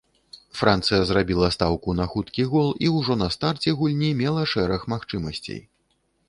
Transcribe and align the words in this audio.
Францыя 0.59 1.01
зрабіла 1.09 1.49
стаўку 1.55 1.93
на 1.99 2.07
хуткі 2.13 2.45
гол 2.53 2.71
і 2.87 2.89
ўжо 2.95 3.19
на 3.23 3.27
старце 3.37 3.75
гульні 3.83 4.11
мела 4.23 4.43
шэраг 4.55 4.81
магчымасцей. 4.95 5.63